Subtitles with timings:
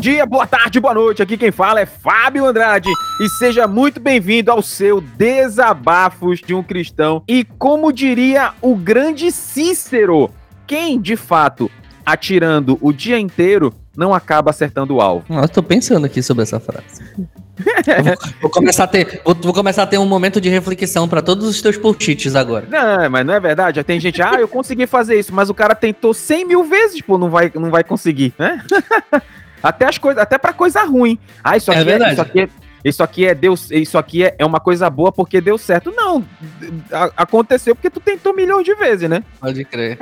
[0.00, 1.22] dia, boa tarde, boa noite.
[1.22, 2.88] Aqui quem fala é Fábio Andrade
[3.20, 7.22] e seja muito bem-vindo ao seu Desabafos de um Cristão.
[7.28, 10.30] E como diria o grande Cícero,
[10.66, 11.70] quem de fato
[12.04, 15.26] atirando o dia inteiro não acaba acertando o alvo.
[15.28, 17.02] Eu tô pensando aqui sobre essa frase.
[17.18, 21.20] vou, vou, começar a ter, vou, vou, começar a ter um momento de reflexão para
[21.20, 22.66] todos os teus post-its agora.
[22.70, 23.76] Não, mas não é verdade.
[23.76, 27.02] Já tem gente, ah, eu consegui fazer isso, mas o cara tentou 100 mil vezes,
[27.02, 28.64] pô, não vai, não vai conseguir, né?
[29.62, 31.18] até as coisas, até para coisa ruim.
[31.42, 32.48] Ah, isso aqui é, é, isso aqui é,
[32.84, 35.92] isso aqui é Deus, isso aqui é, é uma coisa boa porque deu certo.
[35.94, 36.24] Não,
[36.90, 39.22] a, aconteceu porque tu tentou milhões de vezes, né?
[39.40, 39.98] Pode crer.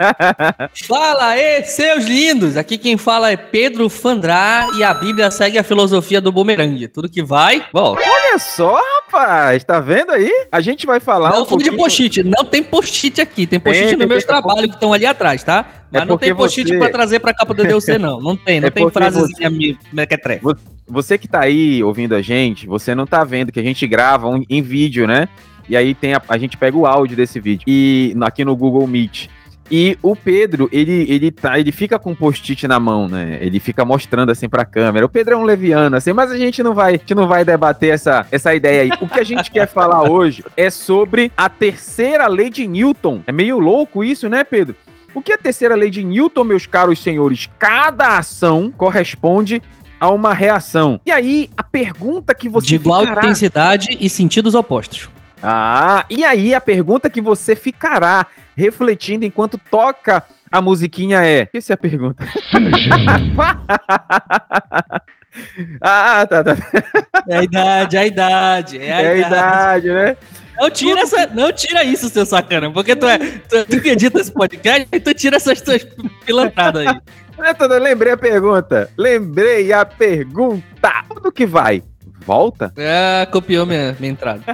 [0.86, 2.56] fala aí, seus lindos!
[2.56, 6.88] Aqui quem fala é Pedro Fandrá e a Bíblia segue a filosofia do bumerangue.
[6.88, 8.02] Tudo que vai, volta.
[8.34, 10.28] Olha só, rapaz, tá vendo aí?
[10.50, 11.70] A gente vai falar não, um pouquinho...
[11.70, 15.44] de post-it, não tem post-it aqui, tem post-it nos meus trabalhos que estão ali atrás,
[15.44, 15.64] tá?
[15.88, 16.78] Mas é não tem post-it você...
[16.78, 18.20] pra trazer pra capa do DLC, não.
[18.20, 19.76] Não tem, não é tem frasezinha você...
[19.92, 20.44] mequetrefe.
[20.88, 24.28] Você que tá aí ouvindo a gente, você não tá vendo que a gente grava
[24.28, 25.28] um, em vídeo, né?
[25.68, 28.84] E aí tem a, a gente pega o áudio desse vídeo e aqui no Google
[28.88, 29.28] Meet.
[29.70, 33.38] E o Pedro, ele, ele, tá, ele fica com um post-it na mão, né?
[33.40, 35.06] Ele fica mostrando assim pra câmera.
[35.06, 37.44] O Pedro é um leviano, assim, mas a gente não vai, a gente não vai
[37.44, 38.90] debater essa, essa ideia aí.
[39.00, 43.22] O que a gente quer falar hoje é sobre a terceira lei de Newton.
[43.26, 44.76] É meio louco isso, né, Pedro?
[45.14, 47.48] O que é a terceira lei de Newton, meus caros senhores?
[47.58, 49.62] Cada ação corresponde
[49.98, 51.00] a uma reação.
[51.06, 52.66] E aí, a pergunta que você.
[52.66, 53.22] De igual ficará...
[53.22, 55.08] intensidade e sentidos opostos.
[55.42, 61.48] Ah, e aí a pergunta que você ficará refletindo enquanto toca a musiquinha é.
[61.52, 62.24] Essa é a pergunta.
[65.80, 66.56] ah, tá, tá.
[67.28, 68.78] É a idade, é a idade.
[68.78, 69.88] É a, é a idade.
[69.88, 70.16] idade, né?
[70.56, 74.30] Não tira, essa, não tira isso, seu sacana, porque tu, é, tu, tu acredita esse
[74.30, 75.84] podcast e tu tira essas tuas
[76.24, 76.96] pilantradas aí.
[77.36, 78.88] Eu lembrei a pergunta.
[78.96, 80.64] Lembrei a pergunta.
[81.08, 81.82] Tudo que vai,
[82.20, 82.72] volta?
[82.76, 84.44] É, copiou minha, minha entrada.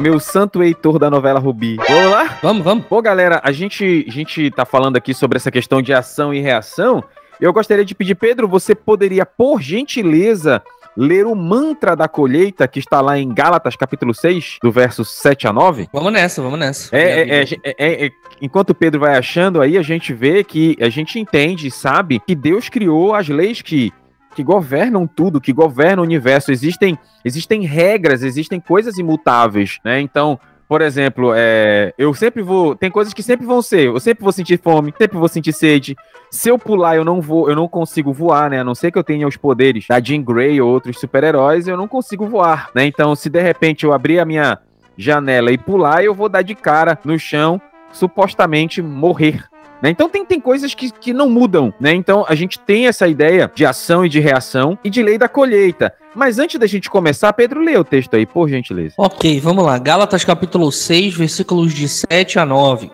[0.00, 1.76] Meu santo Heitor da novela Rubi.
[1.88, 2.38] Vamos lá?
[2.40, 2.86] Vamos, vamos.
[2.86, 6.40] Pô, galera, a gente, a gente tá falando aqui sobre essa questão de ação e
[6.40, 7.02] reação.
[7.40, 10.62] Eu gostaria de pedir, Pedro, você poderia, por gentileza,
[10.96, 15.48] ler o mantra da colheita que está lá em Gálatas capítulo 6, do verso 7
[15.48, 15.88] a 9?
[15.92, 16.96] Vamos nessa, vamos nessa.
[16.96, 18.10] É, é, é, é,
[18.40, 22.36] enquanto o Pedro vai achando aí, a gente vê que a gente entende, sabe, que
[22.36, 23.92] Deus criou as leis que
[24.34, 26.52] que governam tudo, que governam o universo.
[26.52, 30.00] Existem, existem regras, existem coisas imutáveis, né?
[30.00, 32.76] Então, por exemplo, é, eu sempre vou.
[32.76, 33.86] Tem coisas que sempre vão ser.
[33.86, 35.96] Eu sempre vou sentir fome, sempre vou sentir sede.
[36.30, 38.60] Se eu pular, eu não vou, eu não consigo voar, né?
[38.60, 41.76] A não ser que eu tenha os poderes da Jean Grey ou outros super-heróis, eu
[41.76, 42.84] não consigo voar, né?
[42.84, 44.58] Então, se de repente eu abrir a minha
[44.96, 47.58] janela e pular, eu vou dar de cara no chão,
[47.90, 49.48] supostamente morrer.
[49.82, 49.90] Né?
[49.90, 51.94] Então tem, tem coisas que, que não mudam, né?
[51.94, 55.28] Então a gente tem essa ideia de ação e de reação e de lei da
[55.28, 55.92] colheita.
[56.14, 58.94] Mas antes da gente começar, Pedro, lê o texto aí, por gentileza.
[58.98, 59.78] Ok, vamos lá.
[59.78, 62.90] Gálatas capítulo 6, versículos de 7 a 9.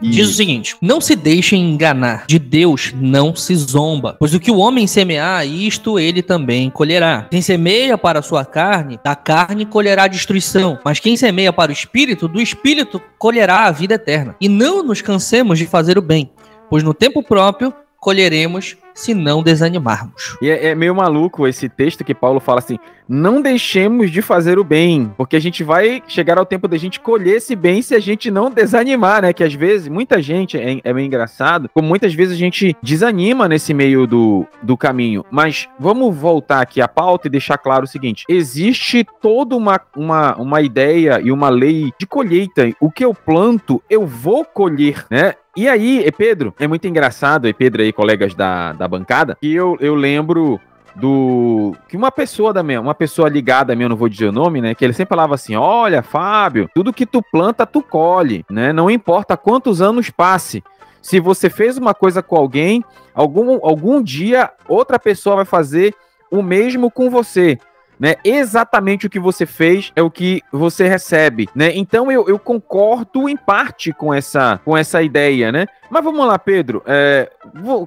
[0.00, 4.50] Diz o seguinte: Não se deixem enganar, de Deus não se zomba, pois o que
[4.50, 7.26] o homem semear, isto ele também colherá.
[7.30, 11.72] Quem semeia para a sua carne, da carne colherá destruição, mas quem semeia para o
[11.72, 14.36] espírito, do espírito colherá a vida eterna.
[14.40, 16.30] E não nos cansemos de fazer o bem,
[16.68, 20.38] pois no tempo próprio colheremos se não desanimarmos.
[20.40, 22.78] E é, é, meio maluco esse texto que Paulo fala assim:
[23.08, 27.00] não deixemos de fazer o bem, porque a gente vai chegar ao tempo da gente
[27.00, 29.32] colher esse bem se a gente não desanimar, né?
[29.32, 33.48] Que às vezes, muita gente, é, é meio engraçado, como muitas vezes a gente desanima
[33.48, 35.24] nesse meio do, do caminho.
[35.30, 40.36] Mas vamos voltar aqui à pauta e deixar claro o seguinte: existe toda uma, uma,
[40.36, 42.70] uma ideia e uma lei de colheita.
[42.80, 45.34] O que eu planto, eu vou colher, né?
[45.56, 49.76] E aí, Pedro, é muito engraçado, e Pedro aí, colegas da, da bancada, que eu,
[49.80, 50.60] eu lembro
[50.94, 54.26] do que uma pessoa da minha, uma pessoa ligada a mim, eu não vou dizer
[54.26, 57.82] o nome, né, que ele sempre falava assim: "Olha, Fábio, tudo que tu planta, tu
[57.82, 58.72] colhe, né?
[58.72, 60.62] Não importa quantos anos passe.
[61.02, 62.84] Se você fez uma coisa com alguém,
[63.14, 65.94] algum algum dia outra pessoa vai fazer
[66.30, 67.58] o mesmo com você
[68.04, 68.16] né?
[68.22, 71.74] Exatamente o que você fez é o que você recebe, né?
[71.74, 75.64] Então eu, eu concordo em parte com essa, com essa ideia, né?
[75.88, 76.82] Mas vamos lá, Pedro.
[76.84, 77.30] É,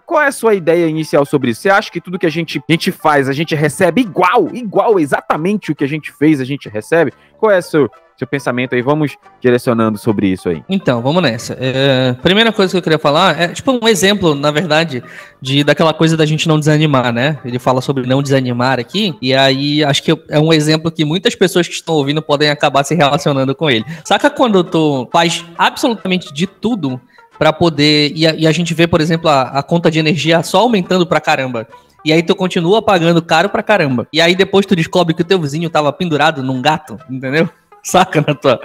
[0.07, 1.61] qual é a sua ideia inicial sobre isso?
[1.61, 4.99] Você acha que tudo que a gente, a gente faz, a gente recebe igual, igual,
[4.99, 7.13] exatamente o que a gente fez, a gente recebe?
[7.37, 7.87] Qual é a sua,
[8.17, 10.63] seu pensamento aí, vamos direcionando sobre isso aí.
[10.67, 11.55] Então, vamos nessa.
[11.59, 15.03] É, primeira coisa que eu queria falar é tipo um exemplo, na verdade,
[15.39, 17.37] de daquela coisa da gente não desanimar, né?
[17.45, 21.35] Ele fala sobre não desanimar aqui, e aí acho que é um exemplo que muitas
[21.35, 23.85] pessoas que estão ouvindo podem acabar se relacionando com ele.
[24.03, 26.99] Saca quando tu faz absolutamente de tudo
[27.37, 28.11] para poder.
[28.15, 31.05] E a, e a, gente vê, por exemplo, a, a conta de energia só aumentando
[31.05, 31.67] pra caramba.
[32.03, 34.07] E aí tu continua pagando caro pra caramba.
[34.11, 37.49] E aí depois tu descobre que o teu vizinho tava pendurado num gato, entendeu?
[37.87, 38.59] Saca na tua.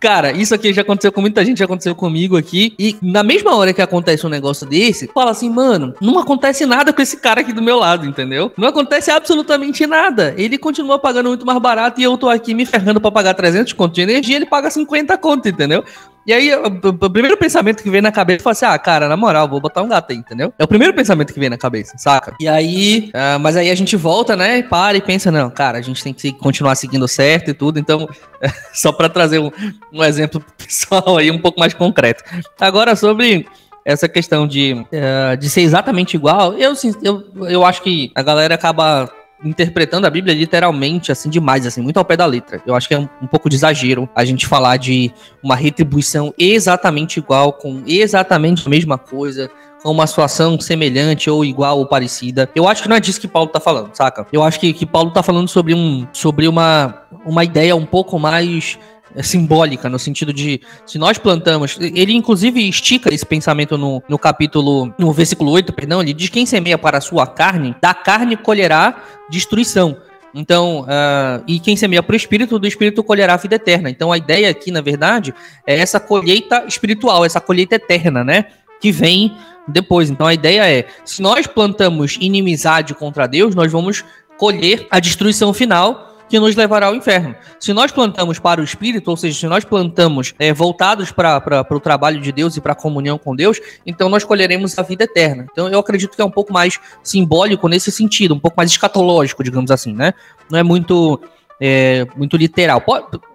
[0.00, 2.74] Cara, isso aqui já aconteceu com muita gente, já aconteceu comigo aqui.
[2.76, 6.92] E na mesma hora que acontece um negócio desse, fala assim, mano, não acontece nada
[6.92, 8.50] com esse cara aqui do meu lado, entendeu?
[8.56, 10.34] Não acontece absolutamente nada.
[10.36, 13.72] Ele continua pagando muito mais barato e eu tô aqui me ferrando para pagar 300
[13.72, 15.84] conto de energia, ele paga 50 conto, entendeu?
[16.26, 19.48] E aí, o, primeiro pensamento que vem na cabeça é assim: ah, cara, na moral,
[19.48, 20.52] vou botar um gato aí, entendeu?
[20.58, 22.34] É o primeiro pensamento que vem na cabeça, saca?
[22.38, 24.62] E aí, uh, mas aí a gente volta, né?
[24.62, 27.78] Para e pensa: não, cara, a gente tem que continuar seguindo certo e tudo.
[27.78, 28.06] Então,
[28.72, 29.50] só para trazer um,
[29.92, 32.24] um exemplo pessoal aí, um pouco mais concreto.
[32.60, 33.46] Agora, sobre
[33.84, 36.72] essa questão de, uh, de ser exatamente igual, eu,
[37.02, 39.10] eu, eu acho que a galera acaba
[39.42, 42.62] interpretando a Bíblia literalmente, assim, demais, assim, muito ao pé da letra.
[42.66, 45.10] Eu acho que é um, um, pouco de exagero a gente falar de
[45.42, 49.50] uma retribuição exatamente igual, com exatamente a mesma coisa,
[49.84, 52.48] uma situação semelhante ou igual ou parecida.
[52.54, 54.26] Eu acho que não é disso que Paulo tá falando, saca?
[54.32, 58.18] Eu acho que, que Paulo tá falando sobre, um, sobre uma, uma ideia um pouco
[58.18, 58.78] mais
[59.14, 61.76] é simbólica, no sentido de se nós plantamos.
[61.80, 66.46] Ele, inclusive, estica esse pensamento no, no capítulo, no versículo 8, perdão, ele diz: quem
[66.46, 69.96] semeia para a sua carne, da carne colherá destruição.
[70.32, 73.90] Então, uh, e quem semeia para o espírito, do espírito colherá a vida eterna.
[73.90, 75.34] Então, a ideia aqui, na verdade,
[75.66, 78.46] é essa colheita espiritual, essa colheita eterna, né?
[78.80, 79.36] Que vem
[79.70, 80.10] depois.
[80.10, 84.04] Então, a ideia é: se nós plantamos inimizade contra Deus, nós vamos
[84.36, 87.34] colher a destruição final que nos levará ao inferno.
[87.58, 91.80] Se nós plantamos para o Espírito, ou seja, se nós plantamos é, voltados para o
[91.80, 95.46] trabalho de Deus e para a comunhão com Deus, então nós colheremos a vida eterna.
[95.50, 99.42] Então eu acredito que é um pouco mais simbólico nesse sentido, um pouco mais escatológico,
[99.42, 100.14] digamos assim, né?
[100.48, 101.20] Não é muito,
[101.60, 102.80] é, muito literal.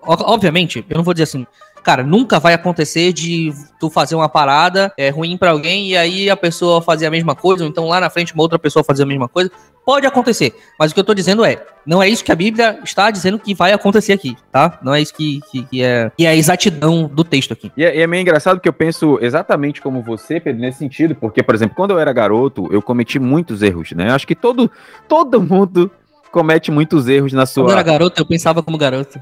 [0.02, 1.46] Obviamente, eu não vou dizer assim,
[1.86, 6.30] cara, nunca vai acontecer de tu fazer uma parada é, ruim para alguém e aí
[6.32, 9.04] a pessoa fazer a mesma coisa, ou então lá na frente uma outra pessoa fazer
[9.04, 9.52] a mesma coisa.
[9.86, 12.80] Pode acontecer, mas o que eu tô dizendo é, não é isso que a Bíblia
[12.84, 14.80] está dizendo que vai acontecer aqui, tá?
[14.82, 17.72] Não é isso que, que, que é, que é a exatidão do texto aqui.
[17.78, 21.14] E é, e é meio engraçado que eu penso exatamente como você, Pedro, nesse sentido,
[21.14, 24.10] porque, por exemplo, quando eu era garoto, eu cometi muitos erros, né?
[24.12, 24.72] Acho que todo,
[25.08, 25.92] todo mundo
[26.32, 27.66] comete muitos erros na sua.
[27.66, 29.20] Quando eu era garoto, eu pensava como garoto.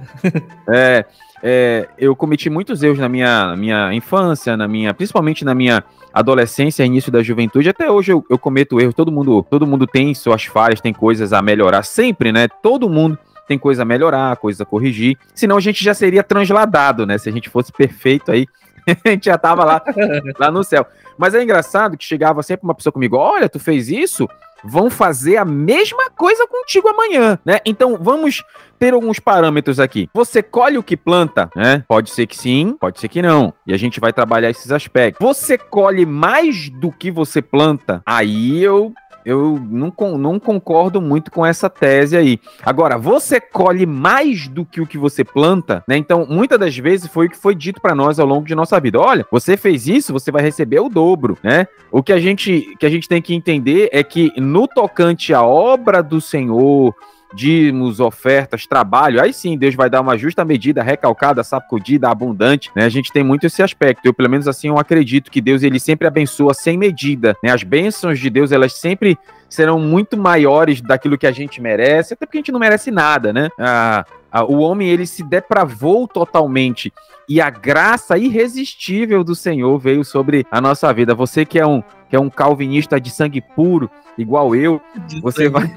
[0.73, 1.03] é,
[1.45, 6.85] é, eu cometi muitos erros na minha, minha infância, na minha, principalmente na minha adolescência,
[6.85, 7.67] início da juventude.
[7.67, 8.93] Até hoje eu, eu cometo erros.
[8.93, 12.47] Todo mundo, todo mundo tem suas falhas, tem coisas a melhorar sempre, né?
[12.47, 15.17] Todo mundo tem coisa a melhorar, coisa a corrigir.
[15.35, 17.17] Senão a gente já seria transladado, né?
[17.17, 18.47] Se a gente fosse perfeito aí,
[19.03, 19.81] a gente já tava lá,
[20.39, 20.87] lá no céu.
[21.17, 24.29] Mas é engraçado que chegava sempre uma pessoa comigo: olha, tu fez isso?
[24.63, 27.59] Vão fazer a mesma coisa contigo amanhã, né?
[27.65, 28.43] Então vamos
[28.79, 30.09] ter alguns parâmetros aqui.
[30.13, 31.83] Você colhe o que planta, né?
[31.87, 33.53] Pode ser que sim, pode ser que não.
[33.65, 35.25] E a gente vai trabalhar esses aspectos.
[35.25, 38.01] Você colhe mais do que você planta?
[38.05, 38.93] Aí eu
[39.25, 42.39] eu não, não concordo muito com essa tese aí.
[42.63, 45.97] Agora, você colhe mais do que o que você planta, né?
[45.97, 48.79] Então, muitas das vezes foi o que foi dito para nós ao longo de nossa
[48.79, 48.99] vida.
[48.99, 51.67] Olha, você fez isso, você vai receber o dobro, né?
[51.91, 55.43] O que a gente, que a gente tem que entender é que no tocante à
[55.43, 56.93] obra do Senhor,
[57.33, 62.85] dízimos, ofertas, trabalho, aí sim Deus vai dar uma justa medida, recalcada, sacudida, abundante, né?
[62.85, 64.05] A gente tem muito esse aspecto.
[64.05, 67.51] Eu, pelo menos assim, eu acredito que Deus ele sempre abençoa sem medida, né?
[67.51, 69.17] As bênçãos de Deus, elas sempre
[69.49, 73.31] serão muito maiores daquilo que a gente merece, até porque a gente não merece nada,
[73.31, 73.49] né?
[73.59, 74.05] Ah,
[74.41, 76.91] o homem ele se depravou totalmente
[77.27, 81.13] e a graça irresistível do Senhor veio sobre a nossa vida.
[81.15, 85.49] Você que é um que é um calvinista de sangue puro, igual eu, de você
[85.49, 85.75] vai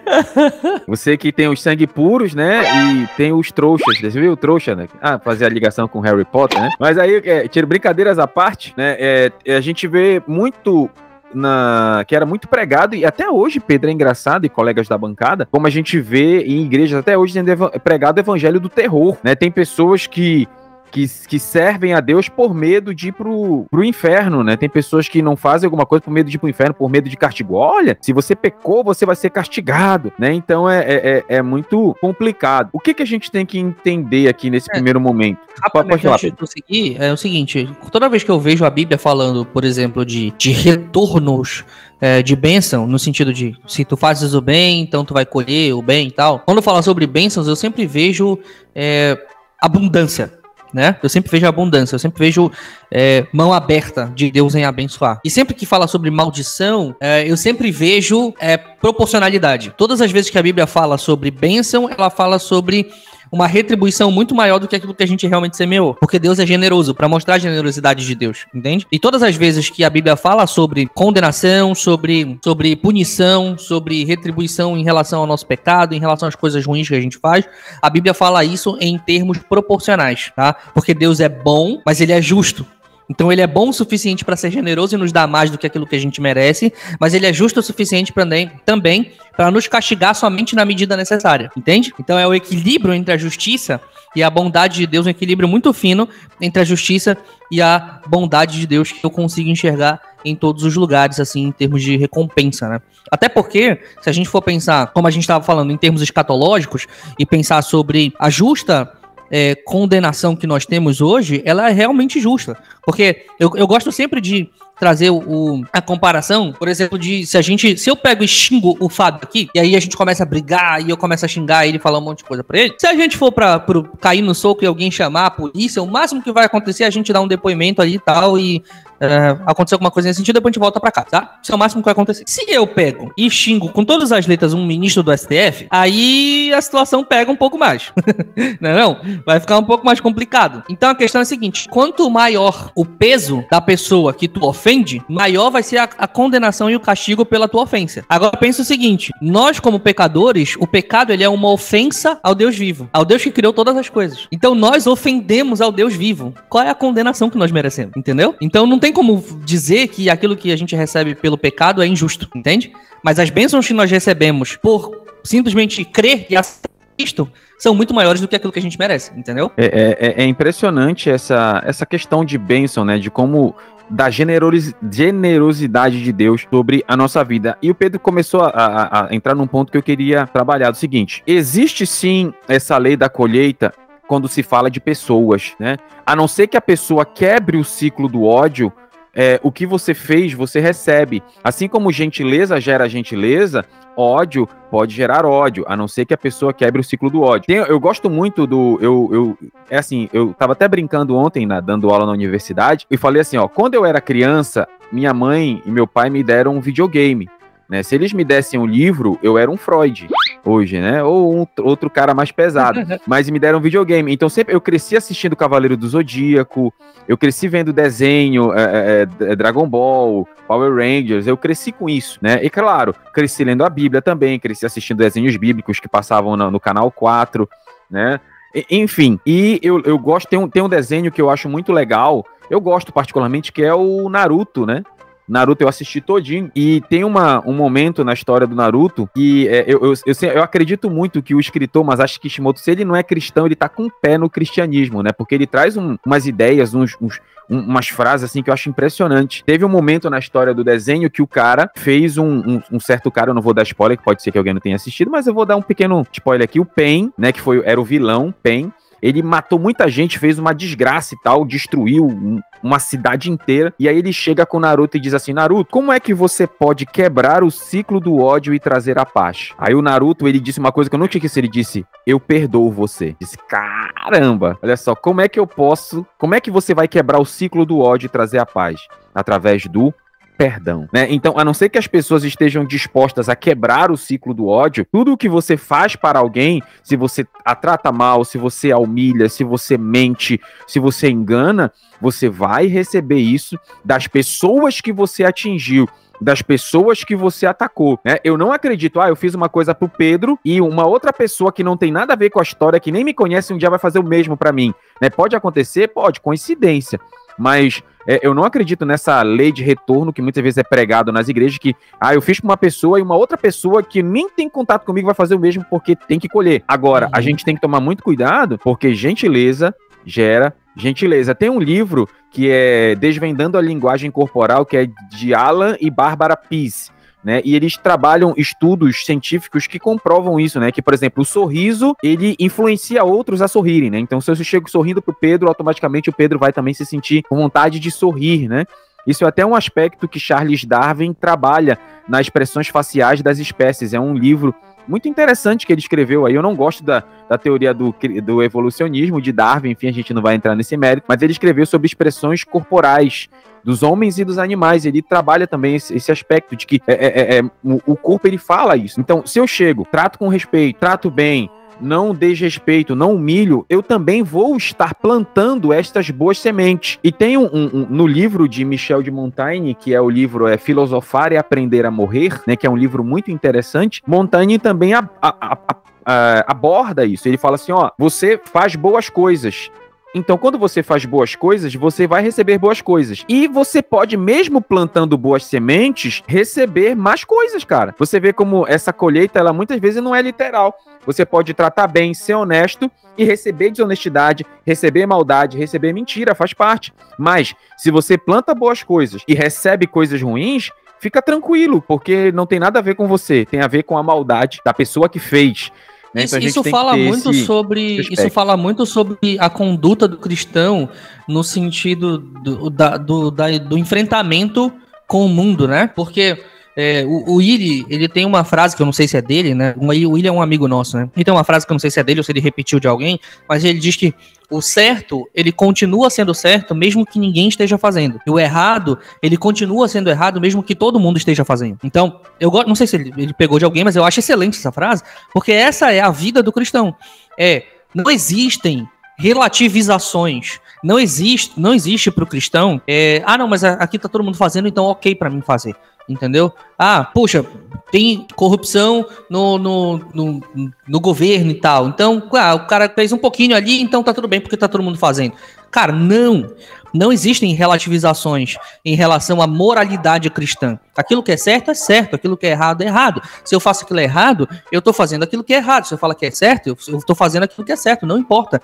[0.88, 2.62] Você que tem os sangue puros, né?
[2.62, 4.88] E tem os trouxas, você viu o trouxa, né?
[5.02, 6.70] Ah, fazer a ligação com Harry Potter, né?
[6.80, 8.96] Mas aí, é, tiro brincadeiras à parte, né?
[8.98, 10.88] É, a gente vê muito
[11.34, 15.46] na, que era muito pregado, e até hoje, Pedro, é engraçado, e colegas da bancada,
[15.50, 19.34] como a gente vê em igrejas até hoje sendo pregado o evangelho do terror, né?
[19.34, 20.48] Tem pessoas que
[20.90, 24.56] que, que servem a Deus por medo de ir pro, pro inferno, né?
[24.56, 27.08] Tem pessoas que não fazem alguma coisa por medo de ir pro inferno, por medo
[27.08, 27.54] de castigo.
[27.54, 30.32] Olha, se você pecou, você vai ser castigado, né?
[30.32, 32.70] Então é, é, é, é muito complicado.
[32.72, 35.38] O que, que a gente tem que entender aqui nesse é, primeiro momento?
[35.72, 36.18] Pode falar.
[36.18, 40.32] Seguir, é o seguinte, toda vez que eu vejo a Bíblia falando, por exemplo, de,
[40.36, 41.64] de retornos
[42.00, 45.74] é, de bênção, no sentido de se tu fazes o bem, então tu vai colher
[45.74, 46.40] o bem e tal.
[46.40, 48.38] Quando fala sobre bênçãos, eu sempre vejo
[48.74, 49.18] é,
[49.60, 50.39] abundância
[50.72, 50.96] né?
[51.02, 52.50] Eu sempre vejo abundância, eu sempre vejo
[52.90, 55.20] é, mão aberta de Deus em abençoar.
[55.24, 59.72] E sempre que fala sobre maldição, é, eu sempre vejo é, proporcionalidade.
[59.76, 62.90] Todas as vezes que a Bíblia fala sobre bênção, ela fala sobre
[63.30, 65.94] uma retribuição muito maior do que aquilo que a gente realmente semeou.
[65.94, 68.86] Porque Deus é generoso, para mostrar a generosidade de Deus, entende?
[68.90, 74.76] E todas as vezes que a Bíblia fala sobre condenação, sobre, sobre punição, sobre retribuição
[74.76, 77.44] em relação ao nosso pecado, em relação às coisas ruins que a gente faz,
[77.80, 80.54] a Bíblia fala isso em termos proporcionais, tá?
[80.74, 82.66] Porque Deus é bom, mas ele é justo.
[83.10, 85.66] Então ele é bom o suficiente para ser generoso e nos dar mais do que
[85.66, 88.24] aquilo que a gente merece, mas ele é justo o suficiente pra,
[88.64, 91.92] também para nos castigar somente na medida necessária, entende?
[91.98, 93.80] Então é o equilíbrio entre a justiça
[94.14, 96.08] e a bondade de Deus, um equilíbrio muito fino
[96.40, 97.18] entre a justiça
[97.50, 101.52] e a bondade de Deus que eu consigo enxergar em todos os lugares, assim, em
[101.52, 102.80] termos de recompensa, né?
[103.10, 106.86] Até porque, se a gente for pensar, como a gente estava falando, em termos escatológicos,
[107.18, 108.92] e pensar sobre a justa
[109.30, 112.56] é, condenação que nós temos hoje, ela é realmente justa.
[112.84, 117.42] Porque eu, eu gosto sempre de trazer o, a comparação, por exemplo, de se a
[117.42, 120.26] gente, se eu pego e xingo o Fábio aqui, e aí a gente começa a
[120.26, 122.86] brigar, e eu começo a xingar ele, falar um monte de coisa pra ele, se
[122.86, 126.22] a gente for pra, pro, cair no soco e alguém chamar a polícia, o máximo
[126.22, 128.64] que vai acontecer é a gente dar um depoimento ali e tal, e
[129.00, 131.38] é, acontecer alguma coisa nesse sentido, depois a gente volta pra cá, tá?
[131.42, 132.24] Isso é o máximo que vai acontecer.
[132.26, 136.60] Se eu pego e xingo com todas as letras um ministro do STF, aí a
[136.60, 137.92] situação pega um pouco mais.
[138.60, 139.00] não, é não?
[139.24, 140.62] Vai ficar um pouco mais complicado.
[140.68, 145.02] Então a questão é a seguinte: quanto maior o peso da pessoa que tu ofende,
[145.08, 148.04] maior vai ser a, a condenação e o castigo pela tua ofensa.
[148.08, 152.56] Agora pensa o seguinte: nós, como pecadores, o pecado ele é uma ofensa ao Deus
[152.56, 154.28] vivo, ao Deus que criou todas as coisas.
[154.30, 156.34] Então nós ofendemos ao Deus vivo.
[156.48, 157.96] Qual é a condenação que nós merecemos?
[157.96, 158.34] Entendeu?
[158.40, 161.86] Então não tem tem como dizer que aquilo que a gente recebe pelo pecado é
[161.86, 162.72] injusto, entende?
[163.02, 166.68] Mas as bênçãos que nós recebemos por simplesmente crer e aceitar
[166.98, 169.50] Cristo são muito maiores do que aquilo que a gente merece, entendeu?
[169.56, 172.98] É, é, é, é impressionante essa, essa questão de bênção, né?
[172.98, 173.54] De como
[173.88, 177.56] da generosidade de Deus sobre a nossa vida.
[177.62, 180.76] E o Pedro começou a, a, a, entrar num ponto que eu queria trabalhar, do
[180.76, 183.72] seguinte: existe sim essa lei da colheita
[184.10, 185.76] quando se fala de pessoas, né?
[186.04, 188.72] A não ser que a pessoa quebre o ciclo do ódio,
[189.14, 191.22] é, o que você fez, você recebe.
[191.44, 193.64] Assim como gentileza gera gentileza,
[193.96, 197.46] ódio pode gerar ódio, a não ser que a pessoa quebre o ciclo do ódio.
[197.46, 198.80] Tem, eu gosto muito do.
[198.82, 199.38] Eu, eu,
[199.70, 203.36] é assim, eu tava até brincando ontem, na, dando aula na universidade, e falei assim:
[203.36, 207.28] ó, quando eu era criança, minha mãe e meu pai me deram um videogame.
[207.68, 207.84] Né?
[207.84, 210.08] Se eles me dessem um livro, eu era um Freud
[210.44, 211.02] hoje, né?
[211.02, 212.80] Ou um, outro cara mais pesado.
[213.06, 214.12] Mas me deram um videogame.
[214.12, 216.72] Então sempre eu cresci assistindo Cavaleiro do Zodíaco,
[217.08, 222.18] eu cresci vendo desenho, é, é, é, Dragon Ball, Power Rangers, eu cresci com isso,
[222.22, 222.40] né?
[222.42, 226.60] E claro, cresci lendo a Bíblia também, cresci assistindo desenhos bíblicos que passavam no, no
[226.60, 227.48] canal 4,
[227.90, 228.20] né?
[228.68, 232.26] enfim, e eu, eu gosto, tem um, tem um desenho que eu acho muito legal,
[232.50, 234.82] eu gosto particularmente, que é o Naruto, né?
[235.30, 236.50] Naruto eu assisti todinho.
[236.54, 240.42] E tem uma, um momento na história do Naruto que é, eu, eu, eu, eu,
[240.42, 243.86] acredito muito que o escritor Masashi Kishimoto, se ele não é cristão, ele tá com
[243.86, 245.12] o pé no cristianismo, né?
[245.12, 247.20] Porque ele traz um, umas ideias, uns, uns
[247.50, 249.42] umas frases assim que eu acho impressionante.
[249.44, 253.10] Teve um momento na história do desenho que o cara fez um, um, um, certo
[253.10, 255.26] cara, eu não vou dar spoiler, que pode ser que alguém não tenha assistido, mas
[255.26, 256.60] eu vou dar um pequeno spoiler aqui.
[256.60, 260.54] O Pen, né, que foi era o vilão, Pen, ele matou muita gente, fez uma
[260.54, 263.72] desgraça e tal, destruiu um, uma cidade inteira.
[263.78, 266.86] E aí ele chega com Naruto e diz assim: Naruto, como é que você pode
[266.86, 269.52] quebrar o ciclo do ódio e trazer a paz?
[269.58, 272.20] Aí o Naruto ele disse uma coisa que eu não tinha que ele disse: Eu
[272.20, 273.16] perdoo você.
[273.20, 277.20] Disse: Caramba, olha só, como é que eu posso, como é que você vai quebrar
[277.20, 278.80] o ciclo do ódio e trazer a paz?
[279.14, 279.92] Através do
[280.40, 281.06] perdão, né?
[281.10, 284.86] Então, a não ser que as pessoas estejam dispostas a quebrar o ciclo do ódio,
[284.90, 288.78] tudo o que você faz para alguém, se você a trata mal, se você a
[288.78, 291.70] humilha, se você mente, se você engana,
[292.00, 295.86] você vai receber isso das pessoas que você atingiu
[296.22, 298.18] das pessoas que você atacou, né?
[298.22, 301.64] Eu não acredito, ah, eu fiz uma coisa pro Pedro e uma outra pessoa que
[301.64, 303.78] não tem nada a ver com a história, que nem me conhece, um dia vai
[303.78, 305.08] fazer o mesmo para mim, né?
[305.08, 305.88] Pode acontecer?
[305.88, 307.00] Pode, coincidência.
[307.38, 311.28] Mas é, eu não acredito nessa lei de retorno que muitas vezes é pregado nas
[311.28, 314.48] igrejas, que, ah, eu fiz com uma pessoa e uma outra pessoa que nem tem
[314.48, 316.62] contato comigo vai fazer o mesmo porque tem que colher.
[316.66, 317.12] Agora, uhum.
[317.14, 321.34] a gente tem que tomar muito cuidado, porque gentileza gera gentileza.
[321.34, 326.36] Tem um livro que é Desvendando a Linguagem Corporal, que é de Alan e Bárbara
[326.36, 326.90] Pease
[327.24, 327.40] né?
[327.44, 330.72] E eles trabalham estudos científicos que comprovam isso, né?
[330.72, 333.98] Que, por exemplo, o sorriso, ele influencia outros a sorrirem, né?
[333.98, 337.36] Então, se eu chego sorrindo pro Pedro, automaticamente o Pedro vai também se sentir com
[337.36, 338.64] vontade de sorrir, né?
[339.06, 343.94] Isso é até um aspecto que Charles Darwin trabalha nas expressões faciais das espécies.
[343.94, 344.54] É um livro
[344.86, 346.34] muito interessante que ele escreveu aí.
[346.34, 350.22] Eu não gosto da, da teoria do, do evolucionismo de Darwin, enfim, a gente não
[350.22, 353.28] vai entrar nesse mérito, mas ele escreveu sobre expressões corporais
[353.62, 354.84] dos homens e dos animais.
[354.84, 358.38] Ele trabalha também esse, esse aspecto de que é, é, é, é o corpo ele
[358.38, 359.00] fala isso.
[359.00, 364.22] Então, se eu chego, trato com respeito, trato bem, não desrespeito, não humilho, eu também
[364.22, 366.98] vou estar plantando estas boas sementes.
[367.02, 370.56] E tem um, um, no livro de Michel de Montaigne, que é o livro é
[370.56, 375.08] Filosofar e Aprender a Morrer, né, que é um livro muito interessante, Montaigne também a,
[375.20, 375.58] a,
[376.04, 377.28] a, aborda isso.
[377.28, 379.70] Ele fala assim, ó, você faz boas coisas,
[380.12, 383.24] então, quando você faz boas coisas, você vai receber boas coisas.
[383.28, 387.94] E você pode, mesmo plantando boas sementes, receber mais coisas, cara.
[387.96, 390.76] Você vê como essa colheita, ela muitas vezes não é literal.
[391.06, 396.92] Você pode tratar bem, ser honesto e receber desonestidade, receber maldade, receber mentira, faz parte.
[397.16, 402.58] Mas, se você planta boas coisas e recebe coisas ruins, fica tranquilo, porque não tem
[402.58, 405.70] nada a ver com você, tem a ver com a maldade da pessoa que fez.
[406.14, 406.24] Né?
[406.24, 410.88] Isso, então isso fala muito sobre isso fala muito sobre a conduta do cristão
[411.28, 414.72] no sentido do, da, do, da, do enfrentamento
[415.06, 415.86] com o mundo, né?
[415.86, 416.42] Porque
[416.76, 419.54] é, o, o Illy, ele tem uma frase que eu não sei se é dele,
[419.54, 419.74] né?
[419.76, 421.08] O Illy é um amigo nosso, né?
[421.14, 422.86] Tem uma frase que eu não sei se é dele ou se ele repetiu de
[422.86, 424.14] alguém, mas ele diz que
[424.50, 428.20] o certo, ele continua sendo certo mesmo que ninguém esteja fazendo.
[428.26, 431.78] E o errado, ele continua sendo errado mesmo que todo mundo esteja fazendo.
[431.84, 434.72] Então, eu não sei se ele, ele pegou de alguém, mas eu acho excelente essa
[434.72, 436.94] frase, porque essa é a vida do cristão.
[437.38, 440.58] É, não existem relativizações.
[440.82, 442.80] Não existe, não existe para o cristão.
[442.88, 445.76] É, ah, não, mas aqui tá todo mundo fazendo, então ok para mim fazer
[446.10, 446.52] entendeu?
[446.78, 447.44] Ah, puxa,
[447.90, 450.40] tem corrupção no, no, no,
[450.86, 451.88] no, governo e tal.
[451.88, 454.82] Então, ah, o cara fez um pouquinho ali, então tá tudo bem porque tá todo
[454.82, 455.34] mundo fazendo.
[455.70, 456.52] Cara, não.
[456.92, 460.76] Não existem relativizações em relação à moralidade cristã.
[460.96, 463.22] Aquilo que é certo é certo, aquilo que é errado é errado.
[463.44, 465.84] Se eu faço aquilo errado, eu tô fazendo aquilo que é errado.
[465.84, 466.76] Se eu falo que é certo, eu
[467.06, 468.60] tô fazendo aquilo que é certo, não importa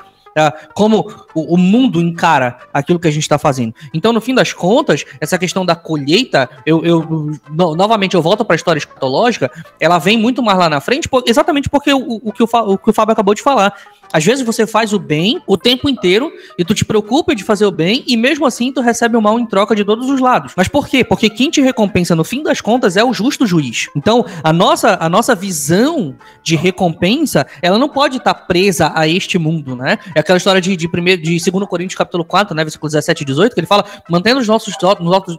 [0.75, 3.75] como o, o, mundo encara aquilo que a gente está fazendo.
[3.95, 8.45] Então, no fim das contas, essa questão da colheita, eu, eu no, novamente eu volto
[8.45, 12.21] para a história escatológica, ela vem muito mais lá na frente, por, exatamente porque o,
[12.23, 13.75] o, que o, o que o Fábio acabou de falar.
[14.13, 17.67] Às vezes você faz o bem o tempo inteiro e tu te preocupa de fazer
[17.67, 20.53] o bem e mesmo assim tu recebe o mal em troca de todos os lados.
[20.57, 21.05] Mas por quê?
[21.05, 23.89] Porque quem te recompensa no fim das contas é o justo juiz.
[23.97, 29.07] Então, a nossa, a nossa visão de recompensa, ela não pode estar tá presa a
[29.09, 29.99] este mundo, né?
[30.15, 33.27] É aquela história de, de, primeiro, de 2 Coríntios capítulo 4, né, versículo 17 e
[33.27, 34.75] 18, que ele fala, mantendo os nossos,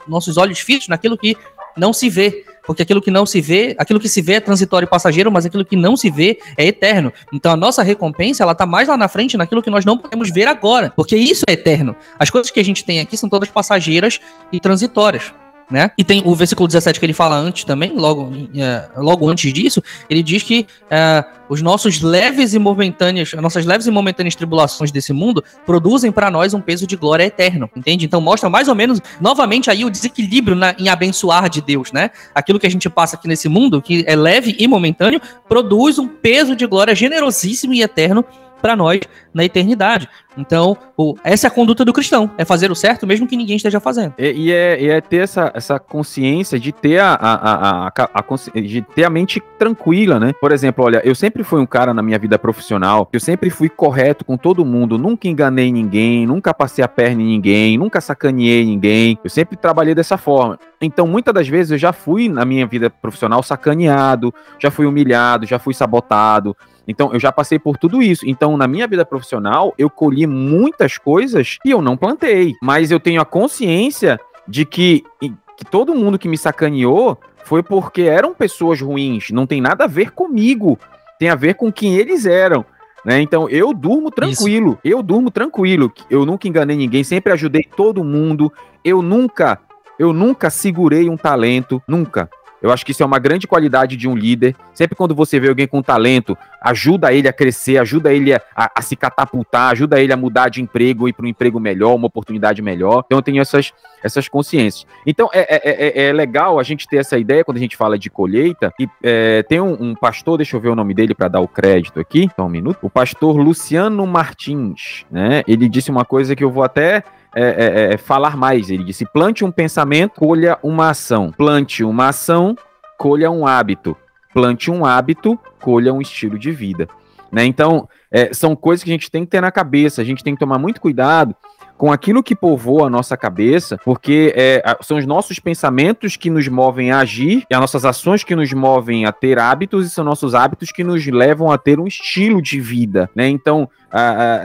[0.08, 1.36] nossos, olhos fitos naquilo que
[1.75, 4.86] não se vê porque aquilo que não se vê, aquilo que se vê é transitório
[4.86, 7.13] e passageiro, mas aquilo que não se vê é eterno.
[7.32, 10.30] Então a nossa recompensa, ela tá mais lá na frente naquilo que nós não podemos
[10.30, 11.95] ver agora, porque isso é eterno.
[12.19, 14.19] As coisas que a gente tem aqui são todas passageiras
[14.51, 15.34] e transitórias
[15.69, 15.91] né?
[15.97, 19.84] E tem o versículo 17 que ele fala antes também, logo, é, logo antes disso,
[20.10, 24.91] ele diz que é, os nossos leves e momentâneas, as nossas leves e momentâneas tribulações
[24.91, 28.06] desse mundo produzem para nós um peso de glória eterno, entende?
[28.06, 32.12] Então mostra mais ou menos, novamente aí, o desequilíbrio na, em abençoar de Deus, né?
[32.34, 36.08] Aquilo que a gente passa aqui nesse mundo, que é leve e momentâneo, produz um
[36.08, 38.23] peso de glória generosíssimo e eterno
[38.62, 39.02] para nós
[39.34, 40.10] na eternidade.
[40.38, 43.58] Então, o, essa é a conduta do cristão, é fazer o certo mesmo que ninguém
[43.58, 44.13] esteja fazendo.
[44.20, 48.62] E, e, é, e é, ter essa, essa consciência de ter a, a, a, a,
[48.62, 50.34] de ter a mente tranquila, né?
[50.39, 53.67] Por exemplo, olha, eu sempre fui um cara na minha vida profissional, eu sempre fui
[53.67, 58.63] correto com todo mundo, nunca enganei ninguém, nunca passei a perna em ninguém, nunca sacaneei
[58.63, 60.60] ninguém, eu sempre trabalhei dessa forma.
[60.80, 65.48] Então, muitas das vezes eu já fui na minha vida profissional sacaneado, já fui humilhado,
[65.48, 66.56] já fui sabotado,
[66.88, 68.26] então, eu já passei por tudo isso.
[68.26, 72.56] Então, na minha vida profissional, eu colhi muitas coisas que eu não plantei.
[72.62, 78.04] Mas eu tenho a consciência de que, que todo mundo que me sacaneou foi porque
[78.04, 79.32] eram pessoas ruins.
[79.32, 80.80] Não tem nada a ver comigo.
[81.19, 82.65] Tem a ver com quem eles eram.
[83.04, 83.21] Né?
[83.21, 84.80] Então eu durmo tranquilo, Isso.
[84.84, 85.91] eu durmo tranquilo.
[86.10, 88.52] Eu nunca enganei ninguém, sempre ajudei todo mundo.
[88.84, 89.60] Eu nunca,
[89.97, 92.30] eu nunca segurei um talento, nunca.
[92.62, 94.56] Eu acho que isso é uma grande qualidade de um líder.
[94.74, 98.82] Sempre quando você vê alguém com talento, ajuda ele a crescer, ajuda ele a, a
[98.82, 102.62] se catapultar, ajuda ele a mudar de emprego e para um emprego melhor, uma oportunidade
[102.62, 103.04] melhor.
[103.06, 104.86] Então eu tenho essas, essas consciências.
[105.06, 107.98] Então é, é, é, é legal a gente ter essa ideia quando a gente fala
[107.98, 108.74] de colheita.
[108.80, 111.48] E é, tem um, um, pastor, deixa eu ver o nome dele para dar o
[111.48, 112.80] crédito aqui, só um minuto.
[112.82, 115.43] O pastor Luciano Martins, né?
[115.48, 117.04] Ele disse uma coisa que eu vou até
[117.39, 118.69] é, é, é, falar mais.
[118.69, 121.32] Ele disse: plante um pensamento, colha uma ação.
[121.32, 122.56] Plante uma ação,
[122.97, 123.95] colha um hábito.
[124.34, 126.88] Plante um hábito, colha um estilo de vida.
[127.31, 127.45] Né?
[127.45, 130.33] Então, é, são coisas que a gente tem que ter na cabeça, a gente tem
[130.33, 131.35] que tomar muito cuidado,
[131.77, 136.47] com aquilo que povoa a nossa cabeça, porque é, são os nossos pensamentos que nos
[136.47, 140.03] movem a agir, e as nossas ações que nos movem a ter hábitos, e são
[140.03, 143.29] nossos hábitos que nos levam a ter um estilo de vida, né?
[143.29, 143.69] Então,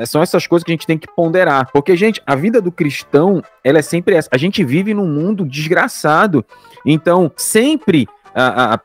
[0.06, 1.70] são essas coisas que a gente tem que ponderar.
[1.72, 4.28] Porque, gente, a vida do cristão, ela é sempre essa.
[4.30, 6.44] A gente vive num mundo desgraçado.
[6.84, 8.06] Então, sempre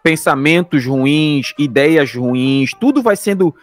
[0.04, 3.56] pensamentos ruins, ideias ruins, tudo vai sendo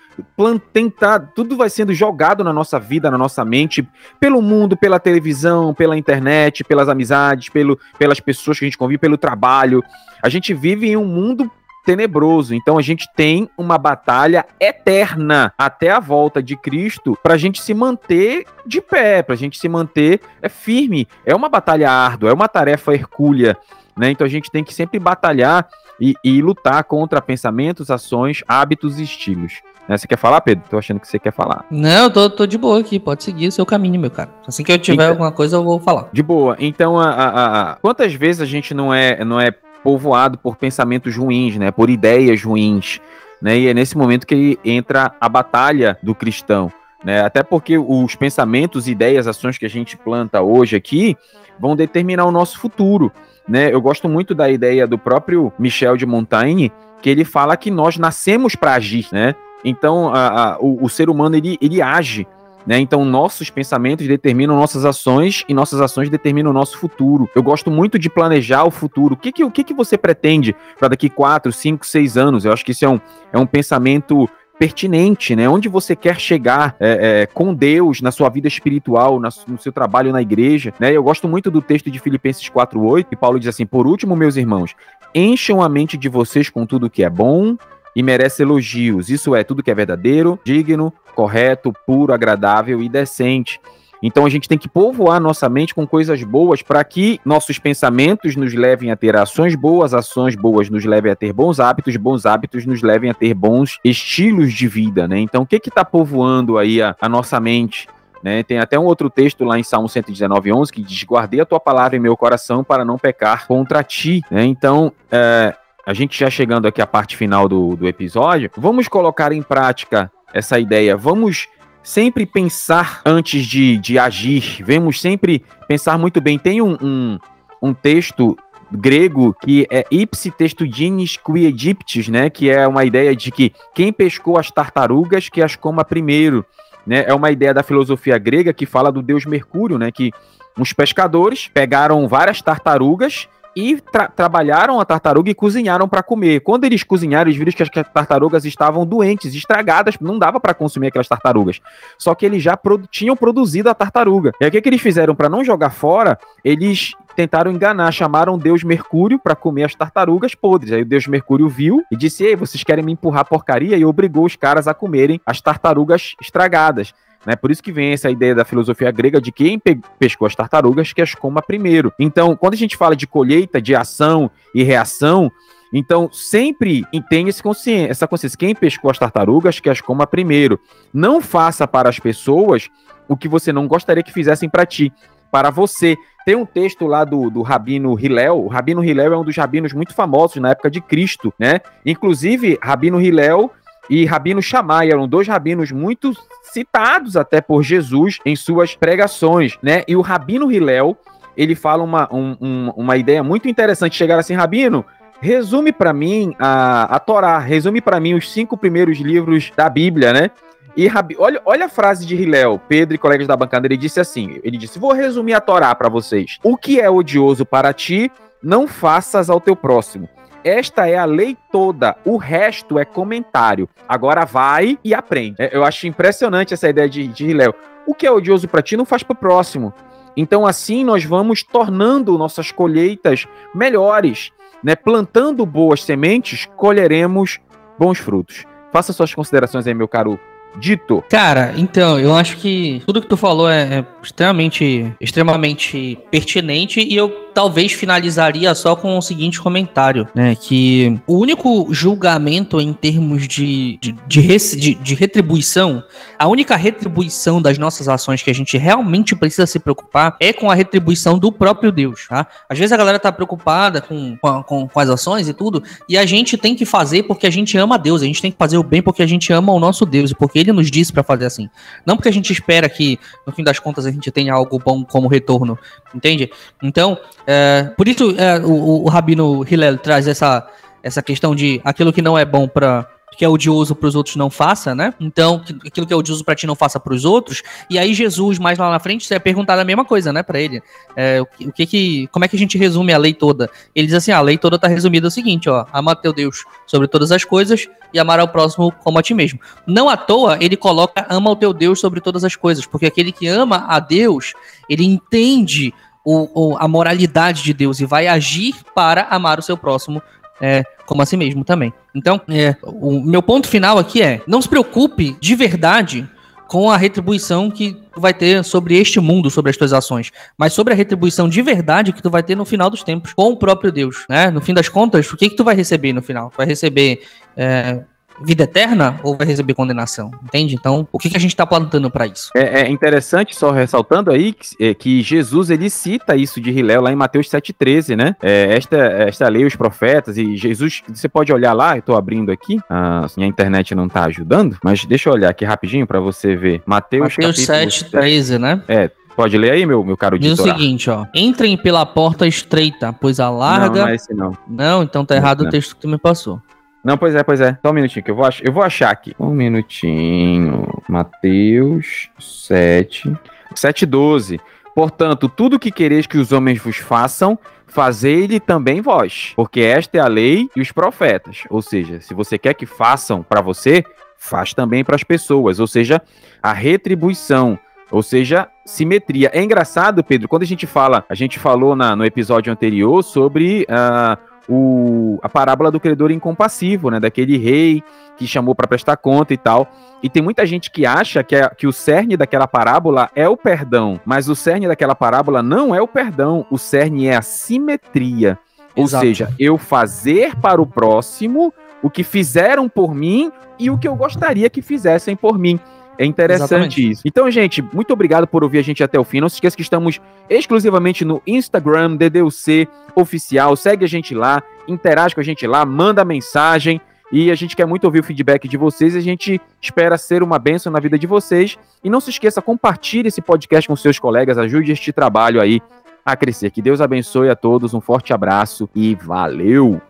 [0.72, 3.86] tentado, tudo vai sendo jogado na nossa vida, na nossa mente,
[4.18, 8.98] pelo mundo, pela televisão, pela internet, pelas amizades, pelo, pelas pessoas que a gente convive,
[8.98, 9.82] pelo trabalho.
[10.22, 11.50] A gente vive em um mundo
[11.84, 12.54] tenebroso.
[12.54, 17.60] Então a gente tem uma batalha eterna até a volta de Cristo para a gente
[17.60, 21.06] se manter de pé, para a gente se manter é, firme.
[21.24, 23.56] É uma batalha árdua, é uma tarefa hercúlea.
[23.96, 24.10] Né?
[24.10, 25.68] Então a gente tem que sempre batalhar
[26.00, 29.60] e, e lutar contra pensamentos, ações, hábitos e estilos.
[29.88, 29.96] Né?
[29.96, 30.64] Você quer falar, Pedro?
[30.68, 31.64] Tô achando que você quer falar.
[31.70, 32.98] Não, eu tô, tô de boa aqui.
[32.98, 34.30] Pode seguir o seu caminho, meu cara.
[34.46, 36.08] Assim que eu tiver então, alguma coisa, eu vou falar.
[36.12, 36.56] De boa.
[36.58, 39.52] Então, a, a, a, quantas vezes a gente não é, não é
[39.82, 41.70] povoado por pensamentos ruins, né?
[41.70, 43.00] Por ideias ruins,
[43.40, 43.58] né?
[43.58, 46.72] E é nesse momento que entra a batalha do cristão.
[47.04, 47.20] Né?
[47.20, 51.14] Até porque os pensamentos, ideias, ações que a gente planta hoje aqui
[51.60, 53.12] vão determinar o nosso futuro
[53.48, 53.72] né?
[53.72, 57.98] Eu gosto muito da ideia do próprio Michel de Montaigne, que ele fala que nós
[57.98, 59.34] nascemos para agir, né?
[59.64, 62.26] Então, a, a, o, o, ser humano ele, ele age,
[62.66, 62.78] né?
[62.78, 67.28] Então, nossos pensamentos determinam nossas ações e nossas ações determinam o nosso futuro.
[67.34, 69.14] Eu gosto muito de planejar o futuro.
[69.14, 72.44] O que, que, o que, que você pretende para daqui 4, 5, 6 anos?
[72.44, 73.00] Eu acho que isso é um,
[73.32, 74.28] é um pensamento
[74.64, 75.46] pertinente, né?
[75.46, 79.70] Onde você quer chegar é, é, com Deus na sua vida espiritual, na, no seu
[79.70, 80.90] trabalho na igreja, né?
[80.90, 84.36] Eu gosto muito do texto de Filipenses 4:8, que Paulo diz assim: "Por último, meus
[84.36, 84.74] irmãos,
[85.14, 87.58] encham a mente de vocês com tudo que é bom
[87.94, 89.10] e merece elogios.
[89.10, 93.60] Isso é tudo que é verdadeiro, digno, correto, puro, agradável e decente."
[94.02, 98.36] Então a gente tem que povoar nossa mente com coisas boas para que nossos pensamentos
[98.36, 102.26] nos levem a ter ações boas, ações boas nos levem a ter bons hábitos, bons
[102.26, 105.18] hábitos nos levem a ter bons estilos de vida, né?
[105.18, 107.88] Então o que que tá povoando aí a, a nossa mente?
[108.24, 108.42] Né?
[108.42, 111.60] Tem até um outro texto lá em Salmo 119, 11, que diz: Guardei a tua
[111.60, 114.22] palavra em meu coração para não pecar contra ti.
[114.30, 114.46] Né?
[114.46, 115.54] Então, é,
[115.86, 120.10] a gente já chegando aqui à parte final do, do episódio, vamos colocar em prática
[120.32, 121.46] essa ideia, vamos
[121.84, 126.38] sempre pensar antes de, de agir, vemos sempre pensar muito bem.
[126.38, 127.18] Tem um, um,
[127.62, 128.36] um texto
[128.72, 133.92] grego que é ipsi testudinis qui Egyptis, né, que é uma ideia de que quem
[133.92, 136.44] pescou as tartarugas que as coma primeiro,
[136.86, 137.04] né?
[137.06, 140.10] É uma ideia da filosofia grega que fala do deus Mercúrio, né, que
[140.58, 146.40] uns pescadores pegaram várias tartarugas e tra trabalharam a tartaruga e cozinharam para comer.
[146.40, 150.88] Quando eles cozinharam, eles viram que as tartarugas estavam doentes, estragadas, não dava para consumir
[150.88, 151.60] aquelas tartarugas.
[151.98, 152.58] Só que eles já
[152.90, 154.32] tinham produzido a tartaruga.
[154.40, 156.18] E aí o que, que eles fizeram para não jogar fora?
[156.44, 160.72] Eles tentaram enganar, chamaram Deus Mercúrio para comer as tartarugas podres.
[160.72, 164.24] Aí o Deus Mercúrio viu e disse: "Ei, vocês querem me empurrar porcaria?" e obrigou
[164.24, 166.92] os caras a comerem as tartarugas estragadas.
[167.26, 167.36] Né?
[167.36, 170.92] Por isso que vem essa ideia da filosofia grega de quem pe pescou as tartarugas
[170.92, 171.92] que as coma primeiro.
[171.98, 175.30] Então, quando a gente fala de colheita, de ação e reação,
[175.76, 178.38] então, sempre tenha consciência, essa consciência.
[178.38, 180.60] Quem pescou as tartarugas, que as coma primeiro.
[180.92, 182.70] Não faça para as pessoas
[183.08, 184.92] o que você não gostaria que fizessem para ti,
[185.32, 185.96] para você.
[186.24, 188.44] Tem um texto lá do, do Rabino Hillel.
[188.44, 191.60] O Rabino Hillel é um dos rabinos muito famosos na época de Cristo, né?
[191.84, 193.50] Inclusive, Rabino Hillel
[193.88, 199.82] e Rabino Shammai eram dois rabinos muito citados até por Jesus em suas pregações, né?
[199.86, 200.96] E o Rabino Hillel,
[201.36, 203.96] ele fala uma, um, um, uma ideia muito interessante.
[203.96, 204.84] Chegar assim, Rabino,
[205.20, 210.12] resume para mim a, a Torá, resume para mim os cinco primeiros livros da Bíblia,
[210.12, 210.30] né?
[210.76, 214.00] E Rabi, olha, olha a frase de Hillel, Pedro e colegas da bancada, ele disse
[214.00, 216.38] assim, ele disse, vou resumir a Torá para vocês.
[216.42, 218.10] O que é odioso para ti,
[218.42, 220.08] não faças ao teu próximo.
[220.44, 223.66] Esta é a lei toda, o resto é comentário.
[223.88, 225.36] Agora vai e aprende.
[225.38, 227.54] É, eu acho impressionante essa ideia de, de Hillel.
[227.86, 229.72] O que é odioso para ti não faz para o próximo.
[230.14, 234.32] Então, assim, nós vamos tornando nossas colheitas melhores.
[234.62, 234.76] Né?
[234.76, 237.40] Plantando boas sementes, colheremos
[237.78, 238.44] bons frutos.
[238.70, 240.20] Faça suas considerações aí, meu caro
[240.58, 241.02] dito.
[241.08, 246.94] Cara, então, eu acho que tudo que tu falou é, é extremamente, extremamente pertinente e
[246.94, 250.36] eu talvez finalizaria só com o seguinte comentário, né?
[250.36, 255.82] Que o único julgamento em termos de, de, de, de, de retribuição,
[256.16, 260.48] a única retribuição das nossas ações que a gente realmente precisa se preocupar é com
[260.50, 262.26] a retribuição do próprio Deus, tá?
[262.48, 266.06] Às vezes a galera tá preocupada com, com, com as ações e tudo, e a
[266.06, 268.62] gente tem que fazer porque a gente ama Deus, a gente tem que fazer o
[268.62, 271.26] bem porque a gente ama o nosso Deus e porque ele nos disse para fazer
[271.26, 271.48] assim.
[271.84, 274.84] Não porque a gente espera que, no fim das contas, a gente tenha algo bom
[274.84, 275.58] como retorno,
[275.94, 276.30] entende?
[276.62, 280.46] Então, é, por isso é, o, o Rabino Hillel traz essa,
[280.82, 284.16] essa questão de aquilo que não é bom para que é odioso para os outros
[284.16, 284.92] não faça, né?
[285.00, 287.42] Então, aquilo que é odioso para ti não faça para os outros.
[287.70, 290.62] E aí Jesus mais lá na frente é perguntar a mesma coisa, né, para ele.
[290.96, 293.50] É, o, que, que como é que a gente resume a lei toda?
[293.74, 296.44] Ele diz assim: ah, a lei toda tá resumida o seguinte, ó, ama teu Deus
[296.66, 299.38] sobre todas as coisas e amar ao próximo como a ti mesmo.
[299.66, 303.12] Não à toa ele coloca ama o teu Deus sobre todas as coisas, porque aquele
[303.12, 304.32] que ama a Deus,
[304.68, 305.72] ele entende
[306.04, 310.02] o, o, a moralidade de Deus e vai agir para amar o seu próximo
[310.40, 311.72] é, como a si mesmo também.
[311.94, 316.08] Então, é, o meu ponto final aqui é: não se preocupe de verdade
[316.46, 320.52] com a retribuição que tu vai ter sobre este mundo, sobre as tuas ações, mas
[320.52, 323.36] sobre a retribuição de verdade que tu vai ter no final dos tempos, com o
[323.36, 324.30] próprio Deus, né?
[324.30, 326.30] No fim das contas, o que que tu vai receber no final?
[326.30, 327.02] Tu vai receber
[327.36, 327.82] é,
[328.22, 330.10] vida eterna ou vai receber condenação?
[330.22, 330.54] Entende?
[330.54, 332.30] Então, o que, que a gente está plantando para isso?
[332.34, 336.82] É, é, interessante, só ressaltando aí, que, é, que, Jesus ele cita isso de Hilel
[336.82, 338.16] lá em Mateus 7,13, né?
[338.22, 342.30] É, esta, esta lei, os profetas, e Jesus, você pode olhar lá, eu tô abrindo
[342.30, 346.36] aqui, a minha internet não tá ajudando, mas deixa eu olhar aqui rapidinho para você
[346.36, 346.62] ver.
[346.66, 348.62] Mateus, Mateus 7,13, né?
[348.68, 351.06] É, Pode ler aí, meu, meu caro Diz o seguinte, ó.
[351.14, 353.68] Entrem pela porta estreita, pois a larga...
[353.68, 354.36] Não, não é esse não.
[354.48, 356.40] Não, então tá errado não, o texto que tu me passou.
[356.84, 357.58] Não, pois é, pois é.
[357.64, 359.14] Só um minutinho que eu vou, ach eu vou achar aqui.
[359.18, 360.68] Um minutinho.
[360.86, 363.10] Mateus 7.
[363.54, 364.38] 7, 12.
[364.74, 370.00] Portanto, tudo que quereis que os homens vos façam, fazei-lhe também vós, porque esta é
[370.00, 371.44] a lei e os profetas.
[371.48, 373.84] Ou seja, se você quer que façam para você,
[374.18, 375.60] faz também para as pessoas.
[375.60, 376.02] Ou seja,
[376.42, 377.58] a retribuição.
[377.90, 379.30] Ou seja, simetria.
[379.32, 383.66] É engraçado, Pedro, quando a gente fala, a gente falou na, no episódio anterior sobre.
[383.70, 387.00] Uh, o, a parábola do credor incompassivo, né?
[387.00, 387.82] Daquele rei
[388.16, 389.68] que chamou para prestar conta e tal.
[390.02, 393.36] E tem muita gente que acha que, é, que o cerne daquela parábola é o
[393.36, 398.38] perdão, mas o cerne daquela parábola não é o perdão, o cerne é a simetria.
[398.76, 403.86] Ou seja, eu fazer para o próximo o que fizeram por mim e o que
[403.86, 405.60] eu gostaria que fizessem por mim.
[405.98, 406.90] É interessante Exatamente.
[406.90, 407.02] isso.
[407.04, 409.20] Então, gente, muito obrigado por ouvir a gente até o fim.
[409.20, 413.54] Não se esqueça que estamos exclusivamente no Instagram, DDUC Oficial.
[413.56, 416.80] Segue a gente lá, interage com a gente lá, manda mensagem.
[417.12, 418.94] E a gente quer muito ouvir o feedback de vocês.
[418.94, 421.56] E a gente espera ser uma bênção na vida de vocês.
[421.82, 424.36] E não se esqueça, compartilhe esse podcast com seus colegas.
[424.36, 425.60] Ajude este trabalho aí
[426.04, 426.50] a crescer.
[426.50, 427.72] Que Deus abençoe a todos.
[427.72, 429.80] Um forte abraço e valeu!